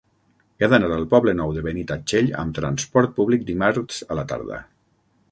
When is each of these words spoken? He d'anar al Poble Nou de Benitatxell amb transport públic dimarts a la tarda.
He 0.61 0.67
d'anar 0.69 0.87
al 0.93 1.03
Poble 1.09 1.33
Nou 1.41 1.51
de 1.57 1.61
Benitatxell 1.67 2.31
amb 2.43 2.55
transport 2.59 3.13
públic 3.19 3.43
dimarts 3.51 4.01
a 4.15 4.17
la 4.21 4.25
tarda. 4.33 4.59